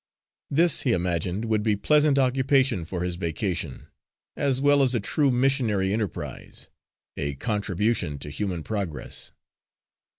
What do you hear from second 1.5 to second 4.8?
be pleasant occupation for his vacation, as